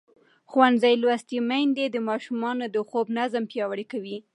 ښوونځې 0.49 0.93
لوستې 1.01 1.37
میندې 1.49 1.85
د 1.89 1.97
ماشومانو 2.09 2.65
د 2.75 2.77
خوب 2.89 3.05
نظم 3.17 3.43
پیاوړی 3.51 3.85
کوي. 3.91 4.17